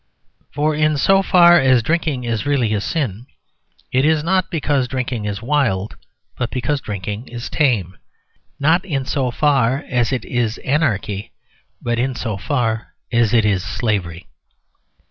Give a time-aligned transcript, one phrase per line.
[0.55, 3.27] For in so far as drinking is really a sin
[3.91, 5.95] it is not because drinking is wild,
[6.39, 7.95] but because drinking is tame;
[8.59, 11.33] not in so far as it is anarchy,
[11.83, 14.25] but in so far as it is slavery.